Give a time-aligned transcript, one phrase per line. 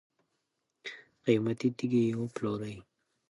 [1.23, 2.73] قیمتي تیږي یې وپلورلې.